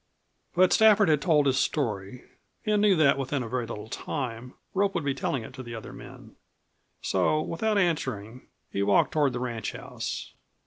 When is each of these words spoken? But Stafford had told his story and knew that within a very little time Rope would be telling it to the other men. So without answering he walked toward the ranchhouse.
But 0.55 0.73
Stafford 0.73 1.09
had 1.09 1.21
told 1.21 1.45
his 1.45 1.59
story 1.59 2.23
and 2.65 2.81
knew 2.81 2.95
that 2.95 3.19
within 3.19 3.43
a 3.43 3.47
very 3.47 3.67
little 3.67 3.87
time 3.87 4.55
Rope 4.73 4.95
would 4.95 5.05
be 5.05 5.13
telling 5.13 5.43
it 5.43 5.53
to 5.53 5.61
the 5.61 5.75
other 5.75 5.93
men. 5.93 6.37
So 7.03 7.39
without 7.39 7.77
answering 7.77 8.47
he 8.71 8.81
walked 8.81 9.11
toward 9.13 9.31
the 9.31 9.39
ranchhouse. 9.39 10.31